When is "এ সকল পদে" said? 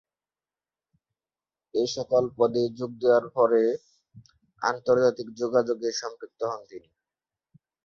1.73-2.63